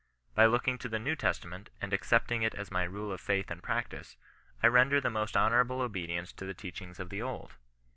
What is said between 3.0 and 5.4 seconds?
of faith and practice, I ren der the most